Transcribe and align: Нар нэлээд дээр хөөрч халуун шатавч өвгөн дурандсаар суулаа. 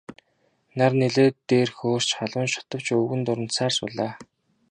Нар 0.77 0.91
нэлээд 0.99 1.35
дээр 1.49 1.69
хөөрч 1.77 2.09
халуун 2.19 2.47
шатавч 2.53 2.87
өвгөн 2.97 3.21
дурандсаар 3.25 3.73
суулаа. 3.79 4.11